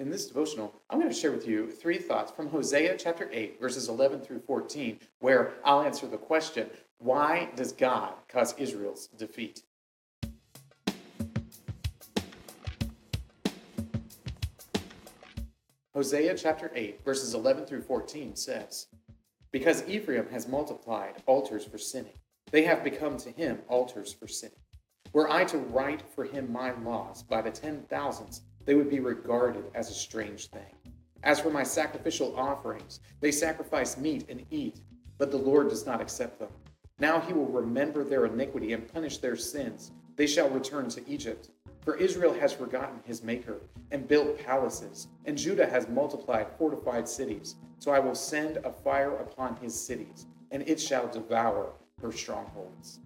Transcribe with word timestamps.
in 0.00 0.08
this 0.08 0.26
devotional, 0.26 0.74
I'm 0.88 0.98
going 0.98 1.12
to 1.12 1.14
share 1.14 1.30
with 1.30 1.46
you 1.46 1.70
three 1.70 1.98
thoughts 1.98 2.32
from 2.32 2.48
Hosea 2.48 2.96
chapter 2.96 3.28
8, 3.30 3.60
verses 3.60 3.90
11 3.90 4.22
through 4.22 4.40
14, 4.40 4.98
where 5.18 5.52
I'll 5.62 5.82
answer 5.82 6.06
the 6.06 6.16
question 6.16 6.70
why 6.96 7.50
does 7.54 7.72
God 7.72 8.14
cause 8.28 8.54
Israel's 8.58 9.08
defeat? 9.08 9.62
Hosea 15.94 16.34
chapter 16.34 16.70
8, 16.74 17.04
verses 17.04 17.34
11 17.34 17.66
through 17.66 17.82
14 17.82 18.36
says, 18.36 18.86
Because 19.52 19.86
Ephraim 19.86 20.28
has 20.30 20.48
multiplied 20.48 21.22
altars 21.26 21.66
for 21.66 21.78
sinning, 21.78 22.18
they 22.50 22.62
have 22.62 22.82
become 22.82 23.18
to 23.18 23.30
him 23.30 23.58
altars 23.68 24.14
for 24.14 24.26
sinning. 24.26 24.56
Were 25.12 25.30
I 25.30 25.44
to 25.44 25.58
write 25.58 26.02
for 26.14 26.24
him 26.24 26.50
my 26.50 26.72
laws 26.72 27.22
by 27.22 27.42
the 27.42 27.50
ten 27.50 27.82
thousands, 27.90 28.42
they 28.64 28.74
would 28.74 28.90
be 28.90 29.00
regarded 29.00 29.64
as 29.74 29.90
a 29.90 29.94
strange 29.94 30.48
thing. 30.48 30.74
As 31.22 31.40
for 31.40 31.50
my 31.50 31.62
sacrificial 31.62 32.34
offerings, 32.36 33.00
they 33.20 33.30
sacrifice 33.30 33.96
meat 33.96 34.26
and 34.28 34.44
eat, 34.50 34.80
but 35.18 35.30
the 35.30 35.36
Lord 35.36 35.68
does 35.68 35.86
not 35.86 36.00
accept 36.00 36.38
them. 36.38 36.50
Now 36.98 37.20
he 37.20 37.32
will 37.32 37.46
remember 37.46 38.04
their 38.04 38.26
iniquity 38.26 38.72
and 38.72 38.92
punish 38.92 39.18
their 39.18 39.36
sins. 39.36 39.92
They 40.16 40.26
shall 40.26 40.50
return 40.50 40.88
to 40.90 41.08
Egypt. 41.08 41.50
For 41.82 41.96
Israel 41.96 42.34
has 42.34 42.52
forgotten 42.52 43.00
his 43.04 43.22
Maker 43.22 43.56
and 43.90 44.06
built 44.06 44.38
palaces, 44.44 45.08
and 45.24 45.36
Judah 45.36 45.66
has 45.66 45.88
multiplied 45.88 46.48
fortified 46.58 47.08
cities. 47.08 47.56
So 47.78 47.90
I 47.90 47.98
will 47.98 48.14
send 48.14 48.58
a 48.58 48.70
fire 48.70 49.16
upon 49.16 49.56
his 49.56 49.74
cities, 49.74 50.26
and 50.50 50.62
it 50.68 50.78
shall 50.78 51.08
devour 51.08 51.72
her 52.02 52.12
strongholds. 52.12 53.00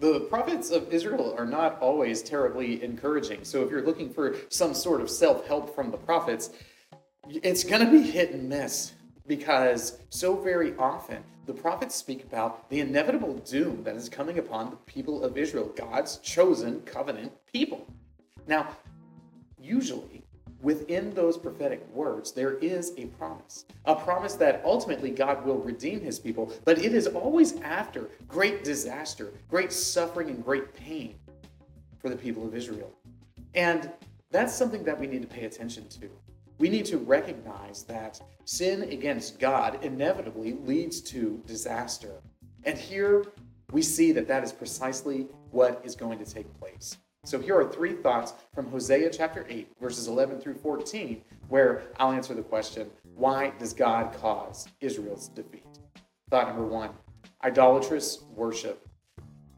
The 0.00 0.20
prophets 0.20 0.70
of 0.70 0.92
Israel 0.92 1.34
are 1.38 1.46
not 1.46 1.78
always 1.80 2.22
terribly 2.22 2.82
encouraging. 2.82 3.44
So 3.44 3.62
if 3.62 3.70
you're 3.70 3.84
looking 3.84 4.10
for 4.10 4.36
some 4.48 4.74
sort 4.74 5.00
of 5.00 5.08
self 5.08 5.46
help 5.46 5.74
from 5.74 5.90
the 5.90 5.96
prophets, 5.96 6.50
it's 7.28 7.64
going 7.64 7.84
to 7.84 7.90
be 7.90 8.02
hit 8.02 8.32
and 8.32 8.48
miss 8.48 8.92
because 9.26 9.98
so 10.10 10.36
very 10.36 10.74
often 10.76 11.22
the 11.46 11.52
prophets 11.52 11.94
speak 11.94 12.24
about 12.24 12.68
the 12.70 12.80
inevitable 12.80 13.34
doom 13.34 13.82
that 13.84 13.96
is 13.96 14.08
coming 14.08 14.38
upon 14.38 14.70
the 14.70 14.76
people 14.76 15.22
of 15.22 15.36
Israel, 15.36 15.72
God's 15.76 16.18
chosen 16.18 16.80
covenant 16.82 17.32
people. 17.52 17.86
Now, 18.46 18.76
usually 19.58 20.23
within 20.64 21.10
those 21.14 21.36
prophetic 21.36 21.86
words, 21.92 22.32
there 22.32 22.54
is 22.54 22.94
a 22.96 23.06
promise. 23.06 23.66
A 23.84 23.94
promise 23.94 24.34
that 24.34 24.62
ultimately 24.64 25.10
God 25.10 25.44
will 25.44 25.58
redeem 25.58 26.00
his 26.00 26.18
people, 26.18 26.52
but 26.64 26.78
it 26.78 26.94
is 26.94 27.06
always 27.06 27.60
after 27.60 28.08
great 28.26 28.64
disaster, 28.64 29.32
great 29.48 29.72
suffering, 29.72 30.30
and 30.30 30.42
great 30.42 30.72
pain 30.74 31.16
for 31.98 32.08
the 32.08 32.16
people 32.16 32.46
of 32.46 32.54
Israel. 32.56 32.90
And 33.54 33.90
that's 34.30 34.54
something 34.54 34.82
that 34.84 34.98
we 34.98 35.06
need 35.06 35.22
to 35.22 35.28
pay 35.28 35.44
attention 35.44 35.86
to. 36.00 36.10
We 36.58 36.68
need 36.68 36.86
to 36.86 36.98
recognize 36.98 37.84
that 37.84 38.20
sin 38.44 38.82
against 38.84 39.38
God 39.38 39.84
inevitably 39.84 40.54
leads 40.64 41.00
to 41.02 41.42
disaster. 41.46 42.20
And 42.64 42.78
here 42.78 43.26
we 43.70 43.82
see 43.82 44.12
that 44.12 44.26
that 44.28 44.42
is 44.42 44.52
precisely 44.52 45.26
what 45.50 45.82
is 45.84 45.94
going 45.94 46.18
to 46.18 46.24
take 46.24 46.52
place. 46.58 46.96
So 47.24 47.40
here 47.40 47.58
are 47.58 47.66
three 47.66 47.94
thoughts 47.94 48.34
from 48.54 48.70
Hosea 48.70 49.08
chapter 49.08 49.46
8, 49.48 49.76
verses 49.80 50.08
11 50.08 50.40
through 50.40 50.56
14, 50.56 51.22
where 51.48 51.84
I'll 51.98 52.12
answer 52.12 52.34
the 52.34 52.42
question 52.42 52.90
why 53.14 53.52
does 53.58 53.72
God 53.72 54.14
cause 54.20 54.68
Israel's 54.80 55.28
defeat? 55.28 55.64
Thought 56.28 56.48
number 56.48 56.66
one 56.66 56.90
idolatrous 57.42 58.24
worship. 58.34 58.86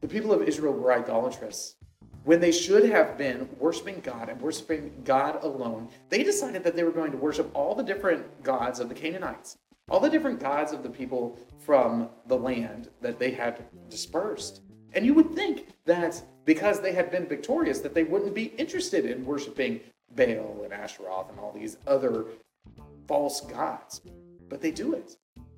The 0.00 0.08
people 0.08 0.32
of 0.32 0.42
Israel 0.42 0.72
were 0.72 0.92
idolatrous. 0.92 1.76
When 2.24 2.40
they 2.40 2.50
should 2.50 2.88
have 2.90 3.16
been 3.16 3.48
worshiping 3.58 4.00
God 4.02 4.28
and 4.28 4.40
worshiping 4.40 5.00
God 5.04 5.44
alone, 5.44 5.88
they 6.08 6.24
decided 6.24 6.64
that 6.64 6.74
they 6.74 6.82
were 6.82 6.90
going 6.90 7.12
to 7.12 7.18
worship 7.18 7.48
all 7.54 7.76
the 7.76 7.82
different 7.84 8.42
gods 8.42 8.80
of 8.80 8.88
the 8.88 8.94
Canaanites, 8.94 9.58
all 9.88 10.00
the 10.00 10.10
different 10.10 10.40
gods 10.40 10.72
of 10.72 10.82
the 10.82 10.90
people 10.90 11.38
from 11.60 12.08
the 12.26 12.36
land 12.36 12.88
that 13.00 13.20
they 13.20 13.30
had 13.30 13.64
dispersed. 13.88 14.62
And 14.94 15.06
you 15.06 15.14
would 15.14 15.32
think 15.34 15.68
that 15.84 16.22
because 16.44 16.80
they 16.80 16.92
had 16.92 17.10
been 17.10 17.26
victorious, 17.26 17.80
that 17.80 17.94
they 17.94 18.04
wouldn't 18.04 18.34
be 18.34 18.46
interested 18.58 19.06
in 19.06 19.24
worshiping 19.24 19.80
Baal 20.14 20.62
and 20.64 20.72
Asheroth 20.72 21.30
and 21.30 21.38
all 21.38 21.52
these 21.52 21.76
other 21.86 22.26
false 23.06 23.40
gods. 23.42 24.00
But 24.48 24.60
they 24.60 24.70
do 24.70 24.94
it. 24.94 25.16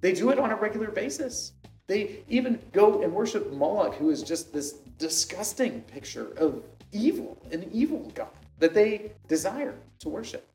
They 0.00 0.12
do 0.12 0.30
it 0.30 0.38
on 0.38 0.50
a 0.50 0.56
regular 0.56 0.90
basis. 0.90 1.52
They 1.86 2.24
even 2.28 2.60
go 2.72 3.02
and 3.02 3.12
worship 3.12 3.52
Moloch, 3.52 3.94
who 3.94 4.10
is 4.10 4.22
just 4.22 4.52
this 4.52 4.72
disgusting 4.98 5.80
picture 5.82 6.32
of 6.36 6.62
evil, 6.92 7.38
an 7.52 7.68
evil 7.72 8.10
God 8.14 8.28
that 8.58 8.74
they 8.74 9.12
desire 9.28 9.74
to 10.00 10.08
worship. 10.08 10.48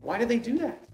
Why 0.00 0.18
do 0.18 0.26
they 0.26 0.38
do 0.38 0.58
that? 0.58 0.85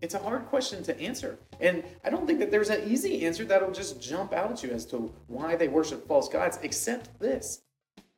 It's 0.00 0.14
a 0.14 0.18
hard 0.18 0.46
question 0.46 0.82
to 0.84 1.00
answer. 1.00 1.38
And 1.60 1.82
I 2.04 2.10
don't 2.10 2.26
think 2.26 2.38
that 2.40 2.50
there's 2.50 2.70
an 2.70 2.88
easy 2.88 3.24
answer 3.24 3.44
that'll 3.44 3.72
just 3.72 4.00
jump 4.00 4.32
out 4.32 4.50
at 4.50 4.62
you 4.62 4.70
as 4.70 4.84
to 4.86 5.12
why 5.26 5.56
they 5.56 5.68
worship 5.68 6.06
false 6.06 6.28
gods, 6.28 6.58
except 6.62 7.18
this 7.18 7.62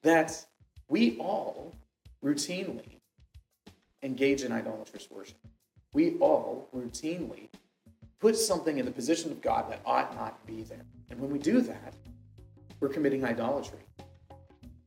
that 0.03 0.47
we 0.89 1.17
all 1.19 1.75
routinely 2.25 3.01
engage 4.03 4.43
in 4.43 4.53
idolatrous 4.53 5.09
worship. 5.11 5.39
We 5.93 6.17
all 6.19 6.69
routinely 6.75 7.49
put 8.21 8.37
something 8.37 8.79
in 8.79 8.85
the 8.85 8.91
position 8.91 9.31
of 9.33 9.41
God 9.41 9.71
that 9.71 9.81
ought 9.85 10.15
not 10.15 10.45
be 10.47 10.63
there. 10.63 10.85
And 11.11 11.21
when 11.21 11.31
we 11.31 11.39
do 11.39 11.61
that, 11.61 11.95
we're 12.81 12.89
committing 12.89 13.25
idolatry. 13.25 13.79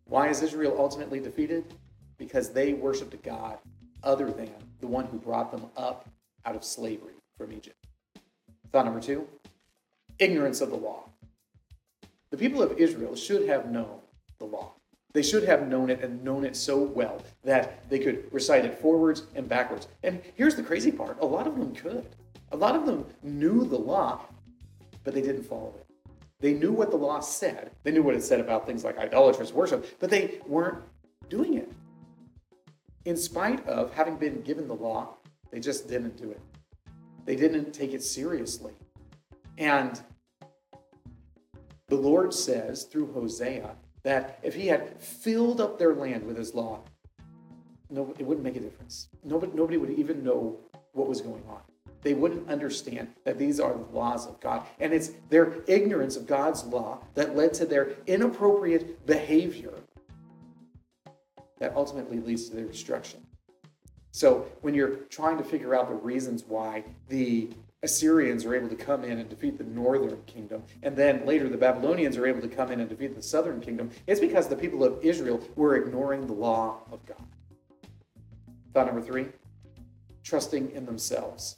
Why 0.05 0.29
is 0.29 0.41
Israel 0.41 0.75
ultimately 0.77 1.19
defeated? 1.19 1.65
Because 2.17 2.51
they 2.51 2.73
worshiped 2.73 3.13
a 3.13 3.17
God 3.17 3.57
other 4.03 4.31
than 4.31 4.49
the 4.79 4.87
one 4.87 5.05
who 5.05 5.17
brought 5.17 5.51
them 5.51 5.65
up 5.77 6.09
out 6.45 6.55
of 6.55 6.63
slavery 6.63 7.13
from 7.37 7.51
Egypt. 7.53 7.87
Thought 8.71 8.85
number 8.85 9.01
two 9.01 9.27
ignorance 10.19 10.61
of 10.61 10.69
the 10.69 10.75
law. 10.75 11.09
The 12.29 12.37
people 12.37 12.61
of 12.61 12.77
Israel 12.77 13.15
should 13.15 13.47
have 13.47 13.71
known 13.71 13.99
the 14.37 14.45
law. 14.45 14.73
They 15.13 15.23
should 15.23 15.43
have 15.45 15.67
known 15.67 15.89
it 15.89 16.03
and 16.03 16.23
known 16.23 16.45
it 16.45 16.55
so 16.55 16.77
well 16.77 17.23
that 17.43 17.89
they 17.89 17.97
could 17.97 18.31
recite 18.31 18.65
it 18.65 18.79
forwards 18.79 19.23
and 19.33 19.49
backwards. 19.49 19.87
And 20.03 20.21
here's 20.35 20.55
the 20.55 20.61
crazy 20.61 20.91
part 20.91 21.17
a 21.21 21.25
lot 21.25 21.47
of 21.47 21.57
them 21.57 21.73
could. 21.73 22.05
A 22.51 22.57
lot 22.57 22.75
of 22.75 22.85
them 22.85 23.05
knew 23.23 23.65
the 23.65 23.77
law, 23.77 24.21
but 25.03 25.13
they 25.13 25.21
didn't 25.21 25.43
follow 25.43 25.73
it. 25.79 25.85
They 26.39 26.53
knew 26.53 26.71
what 26.71 26.91
the 26.91 26.97
law 26.97 27.19
said. 27.19 27.71
They 27.83 27.91
knew 27.91 28.03
what 28.03 28.15
it 28.15 28.23
said 28.23 28.39
about 28.39 28.65
things 28.65 28.83
like 28.83 28.97
idolatrous 28.97 29.51
worship, 29.51 29.99
but 29.99 30.09
they 30.09 30.39
weren't 30.47 30.77
doing 31.27 31.55
it. 31.55 31.71
In 33.05 33.17
spite 33.17 33.65
of 33.67 33.93
having 33.93 34.17
been 34.17 34.41
given 34.41 34.67
the 34.67 34.75
law 34.75 35.15
they 35.51 35.59
just 35.59 35.87
didn't 35.87 36.17
do 36.17 36.31
it. 36.31 36.41
They 37.25 37.35
didn't 37.35 37.73
take 37.73 37.93
it 37.93 38.03
seriously. 38.03 38.73
And 39.57 40.01
the 41.87 41.95
Lord 41.95 42.33
says 42.33 42.83
through 42.83 43.11
Hosea 43.13 43.75
that 44.03 44.39
if 44.43 44.55
he 44.55 44.67
had 44.67 45.01
filled 45.01 45.59
up 45.59 45.77
their 45.77 45.93
land 45.93 46.25
with 46.25 46.37
his 46.37 46.53
law, 46.53 46.81
no, 47.89 48.13
it 48.19 48.25
wouldn't 48.25 48.43
make 48.43 48.55
a 48.55 48.59
difference. 48.59 49.09
Nobody, 49.23 49.51
nobody 49.55 49.77
would 49.77 49.89
even 49.91 50.23
know 50.23 50.57
what 50.93 51.07
was 51.07 51.21
going 51.21 51.43
on. 51.49 51.61
They 52.01 52.13
wouldn't 52.13 52.49
understand 52.49 53.09
that 53.25 53.37
these 53.37 53.59
are 53.59 53.73
the 53.73 53.97
laws 53.97 54.25
of 54.25 54.39
God. 54.39 54.63
And 54.79 54.93
it's 54.93 55.11
their 55.29 55.55
ignorance 55.67 56.15
of 56.15 56.27
God's 56.27 56.63
law 56.65 56.99
that 57.15 57.35
led 57.35 57.53
to 57.55 57.65
their 57.65 57.95
inappropriate 58.07 59.05
behavior 59.05 59.73
that 61.59 61.75
ultimately 61.75 62.19
leads 62.19 62.49
to 62.49 62.55
their 62.55 62.65
destruction. 62.65 63.25
So 64.11 64.47
when 64.61 64.73
you're 64.73 64.95
trying 65.09 65.37
to 65.37 65.43
figure 65.43 65.75
out 65.75 65.87
the 65.87 65.95
reasons 65.95 66.43
why 66.47 66.83
the 67.09 67.49
Assyrians 67.83 68.43
are 68.43 68.53
able 68.55 68.67
to 68.67 68.75
come 68.75 69.03
in 69.03 69.19
and 69.19 69.29
defeat 69.29 69.57
the 69.57 69.63
northern 69.63 70.21
kingdom, 70.25 70.63
and 70.83 70.95
then 70.95 71.25
later 71.25 71.47
the 71.47 71.57
Babylonians 71.57 72.17
are 72.17 72.25
able 72.25 72.41
to 72.41 72.47
come 72.47 72.71
in 72.71 72.79
and 72.79 72.89
defeat 72.89 73.15
the 73.15 73.21
southern 73.21 73.61
kingdom, 73.61 73.89
it's 74.07 74.19
because 74.19 74.47
the 74.47 74.55
people 74.55 74.83
of 74.83 75.03
Israel 75.03 75.41
were 75.55 75.77
ignoring 75.77 76.27
the 76.27 76.33
law 76.33 76.79
of 76.91 77.05
God. 77.05 77.25
Thought 78.73 78.87
number 78.87 79.01
three 79.01 79.27
trusting 80.23 80.71
in 80.71 80.85
themselves. 80.85 81.57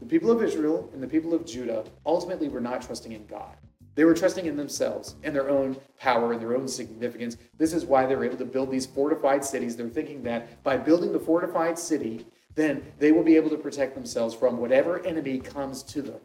The 0.00 0.06
people 0.06 0.30
of 0.30 0.42
Israel 0.42 0.90
and 0.92 1.02
the 1.02 1.06
people 1.06 1.34
of 1.34 1.46
Judah 1.46 1.84
ultimately 2.04 2.48
were 2.48 2.60
not 2.60 2.82
trusting 2.82 3.12
in 3.12 3.26
God. 3.26 3.54
They 3.96 4.04
were 4.04 4.14
trusting 4.14 4.44
in 4.44 4.56
themselves 4.56 5.16
and 5.24 5.34
their 5.34 5.48
own 5.48 5.76
power 5.98 6.32
and 6.32 6.40
their 6.40 6.54
own 6.54 6.68
significance. 6.68 7.38
This 7.56 7.72
is 7.72 7.86
why 7.86 8.04
they're 8.06 8.24
able 8.24 8.36
to 8.36 8.44
build 8.44 8.70
these 8.70 8.86
fortified 8.86 9.44
cities. 9.44 9.74
They're 9.74 9.88
thinking 9.88 10.22
that 10.24 10.62
by 10.62 10.76
building 10.76 11.12
the 11.12 11.18
fortified 11.18 11.78
city, 11.78 12.26
then 12.54 12.82
they 12.98 13.10
will 13.10 13.24
be 13.24 13.36
able 13.36 13.50
to 13.50 13.56
protect 13.56 13.94
themselves 13.94 14.34
from 14.34 14.58
whatever 14.58 15.04
enemy 15.04 15.38
comes 15.38 15.82
to 15.84 16.02
them. 16.02 16.20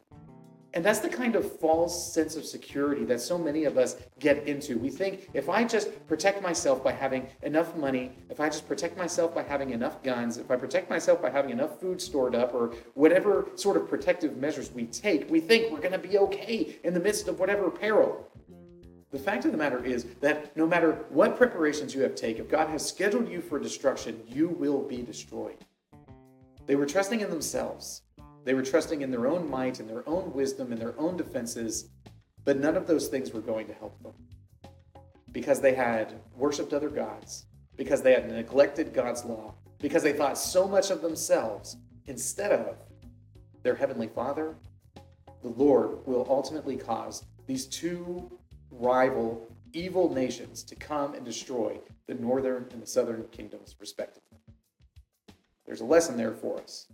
And 0.74 0.86
that's 0.86 1.00
the 1.00 1.10
kind 1.10 1.36
of 1.36 1.60
false 1.60 2.14
sense 2.14 2.38
of 2.38 2.46
security 2.46 3.04
that 3.06 3.20
so 3.20 3.38
many 3.38 3.66
of 3.66 3.78
us 3.78 3.98
get 4.20 4.48
into. 4.48 4.78
We 4.78 4.90
think 4.90 5.30
if 5.34 5.50
I 5.50 5.66
just 5.66 6.08
protect 6.08 6.42
myself 6.42 6.82
by 6.82 6.94
having 6.94 7.28
enough 7.42 7.76
money, 7.76 8.14
if 8.30 8.40
I 8.40 8.48
just 8.48 8.70
protect 8.70 8.98
myself 8.98 9.36
by 9.36 9.44
having 9.44 9.72
enough 9.72 10.02
guns, 10.02 10.38
if 10.38 10.50
I 10.50 10.56
protect 10.56 10.90
myself 10.90 11.22
by 11.22 11.30
having 11.30 11.52
enough 11.52 11.82
food 11.82 12.02
stored 12.02 12.36
up, 12.36 12.54
or 12.54 12.74
whatever 12.94 13.50
sort 13.56 13.76
of 13.76 13.90
protective 13.90 14.38
measures 14.38 14.72
we 14.72 14.86
take, 14.86 15.30
we 15.30 15.42
think 15.42 15.74
we're 15.74 15.82
going 15.82 15.92
to 15.92 16.08
be 16.08 16.18
okay 16.20 16.78
in 16.86 16.94
the 16.94 17.02
midst 17.02 17.28
of 17.28 17.38
whatever 17.40 17.70
peril. 17.70 18.26
The 19.12 19.20
fact 19.20 19.44
of 19.44 19.52
the 19.52 19.58
matter 19.58 19.84
is 19.84 20.06
that 20.22 20.56
no 20.56 20.66
matter 20.66 20.94
what 21.10 21.36
preparations 21.36 21.94
you 21.94 22.02
have 22.02 22.16
taken, 22.16 22.46
if 22.46 22.50
God 22.50 22.70
has 22.70 22.88
scheduled 22.88 23.28
you 23.28 23.42
for 23.42 23.60
destruction, 23.60 24.22
you 24.26 24.48
will 24.48 24.88
be 24.88 25.02
destroyed. 25.02 25.66
They 26.66 26.76
were 26.78 26.86
trusting 26.86 27.20
in 27.20 27.30
themselves. 27.30 28.04
They 28.44 28.54
were 28.54 28.64
trusting 28.64 29.02
in 29.02 29.12
their 29.12 29.28
own 29.28 29.50
might 29.50 29.80
and 29.80 29.90
their 29.90 30.08
own 30.08 30.34
wisdom 30.34 30.72
and 30.72 30.82
their 30.82 31.00
own 31.00 31.16
defenses, 31.18 31.90
but 32.44 32.58
none 32.58 32.76
of 32.76 32.88
those 32.88 33.08
things 33.08 33.32
were 33.32 33.42
going 33.42 33.68
to 33.68 33.74
help 33.74 34.02
them. 34.02 34.14
Because 35.32 35.62
they 35.62 35.76
had 35.76 36.14
worshiped 36.36 36.74
other 36.74 36.90
gods, 36.90 37.46
because 37.78 38.02
they 38.02 38.14
had 38.14 38.30
neglected 38.30 38.94
God's 38.94 39.24
law, 39.24 39.54
because 39.80 40.04
they 40.04 40.14
thought 40.14 40.38
so 40.38 40.68
much 40.68 40.90
of 40.90 41.02
themselves 41.02 41.78
instead 42.08 42.52
of 42.52 42.76
their 43.64 43.76
heavenly 43.76 44.08
Father, 44.08 44.56
the 45.42 45.50
Lord 45.50 46.06
will 46.06 46.26
ultimately 46.30 46.78
cause 46.78 47.24
these 47.48 47.66
two 47.68 48.32
rival 48.70 49.48
evil 49.74 50.14
nations 50.14 50.64
to 50.64 50.76
come 50.76 51.14
and 51.14 51.24
destroy 51.24 51.80
the 52.08 52.14
northern 52.16 52.68
and 52.72 52.82
the 52.82 52.88
southern 52.88 53.24
kingdoms, 53.32 53.76
respectively. 53.80 54.38
There's 55.66 55.82
a 55.82 55.86
lesson 55.86 56.18
there 56.18 56.34
for 56.34 56.60
us. 56.60 56.88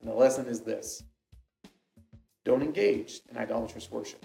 And 0.00 0.10
the 0.10 0.14
lesson 0.14 0.46
is 0.46 0.60
this 0.60 1.02
don't 2.44 2.62
engage 2.62 3.20
in 3.30 3.36
idolatrous 3.36 3.90
worship, 3.90 4.24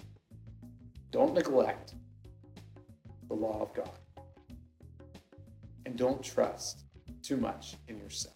don't 1.10 1.34
neglect 1.34 1.94
the 3.28 3.34
law 3.34 3.60
of 3.60 3.74
God, 3.74 3.98
and 5.84 5.96
don't 5.96 6.22
trust 6.22 6.84
too 7.22 7.36
much 7.36 7.76
in 7.88 7.98
yourself. 7.98 8.34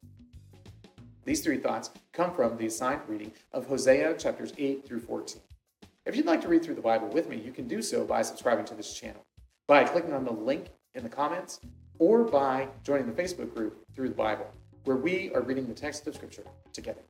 These 1.24 1.42
three 1.42 1.58
thoughts 1.58 1.90
come 2.12 2.34
from 2.34 2.56
the 2.56 2.66
assigned 2.66 3.02
reading 3.06 3.32
of 3.52 3.66
Hosea 3.66 4.14
chapters 4.14 4.52
8 4.58 4.86
through 4.86 5.00
14. 5.00 5.40
If 6.06 6.16
you'd 6.16 6.26
like 6.26 6.40
to 6.42 6.48
read 6.48 6.64
through 6.64 6.74
the 6.74 6.80
Bible 6.80 7.08
with 7.08 7.28
me, 7.28 7.36
you 7.36 7.52
can 7.52 7.68
do 7.68 7.82
so 7.82 8.04
by 8.04 8.22
subscribing 8.22 8.64
to 8.66 8.74
this 8.74 8.92
channel, 8.92 9.24
by 9.66 9.84
clicking 9.84 10.12
on 10.12 10.24
the 10.24 10.32
link 10.32 10.66
in 10.94 11.02
the 11.02 11.08
comments, 11.08 11.60
or 11.98 12.24
by 12.24 12.68
joining 12.82 13.06
the 13.06 13.22
Facebook 13.22 13.54
group 13.54 13.84
Through 13.94 14.08
the 14.08 14.14
Bible, 14.14 14.50
where 14.84 14.96
we 14.96 15.30
are 15.34 15.42
reading 15.42 15.68
the 15.68 15.74
text 15.74 16.06
of 16.06 16.14
Scripture 16.14 16.44
together. 16.72 17.02